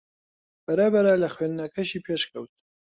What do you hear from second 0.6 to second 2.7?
بەرەبەرە لە خوێندنەکەشی پێشکەوت